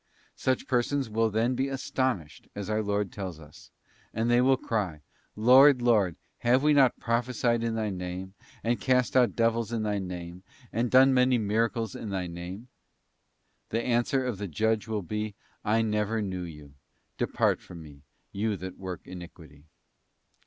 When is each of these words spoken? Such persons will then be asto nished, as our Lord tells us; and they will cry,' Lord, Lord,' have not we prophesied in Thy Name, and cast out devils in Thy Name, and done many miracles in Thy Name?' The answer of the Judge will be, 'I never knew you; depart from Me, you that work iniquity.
Such 0.35 0.65
persons 0.65 1.11
will 1.11 1.29
then 1.29 1.53
be 1.53 1.67
asto 1.67 2.17
nished, 2.19 2.47
as 2.55 2.71
our 2.71 2.81
Lord 2.81 3.11
tells 3.11 3.39
us; 3.39 3.69
and 4.15 4.31
they 4.31 4.41
will 4.41 4.57
cry,' 4.57 5.01
Lord, 5.51 5.83
Lord,' 5.83 6.15
have 6.49 6.63
not 6.63 6.95
we 6.97 7.01
prophesied 7.03 7.63
in 7.63 7.75
Thy 7.75 7.91
Name, 7.91 8.33
and 8.63 8.81
cast 8.81 9.15
out 9.15 9.35
devils 9.35 9.71
in 9.71 9.83
Thy 9.83 9.99
Name, 9.99 10.41
and 10.73 10.89
done 10.89 11.13
many 11.13 11.37
miracles 11.37 11.93
in 11.95 12.09
Thy 12.09 12.25
Name?' 12.25 12.67
The 13.69 13.83
answer 13.83 14.25
of 14.25 14.39
the 14.39 14.47
Judge 14.47 14.87
will 14.87 15.03
be, 15.03 15.35
'I 15.63 15.83
never 15.83 16.19
knew 16.19 16.41
you; 16.41 16.73
depart 17.19 17.61
from 17.61 17.83
Me, 17.83 18.01
you 18.31 18.57
that 18.57 18.79
work 18.79 19.05
iniquity. 19.05 19.65